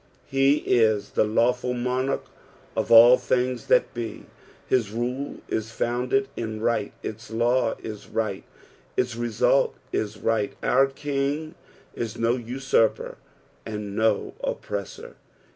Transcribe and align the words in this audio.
Heis 0.31 1.09
the 1.11 1.23
lawful 1.23 1.75
monarch 1.75 2.25
of 2.75 2.91
all 2.91 3.17
things 3.19 3.67
that 3.67 3.93
be, 3.93 4.25
Hisruleis 4.67 5.69
founded 5.69 6.27
in 6.35 6.59
right, 6.59 6.91
its 7.03 7.29
law 7.29 7.75
is 7.83 8.07
right, 8.07 8.43
its 8.97 9.15
result 9.15 9.75
is 9.93 10.17
right. 10.17 10.53
Our 10.63 10.87
King 10.87 11.53
is 11.93 12.17
no 12.17 12.35
usurper 12.35 13.19
and 13.63 13.95
no 13.95 14.33
oppressor. 14.43 15.17